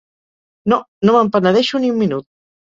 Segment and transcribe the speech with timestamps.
[0.73, 0.79] No,
[1.09, 2.29] no me'n penedeixo ni un minut.